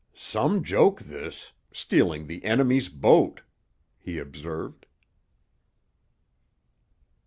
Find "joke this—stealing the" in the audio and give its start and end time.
0.63-2.43